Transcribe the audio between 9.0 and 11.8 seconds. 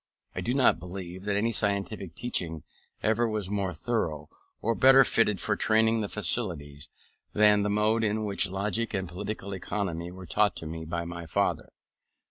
political economy were taught to me by my father.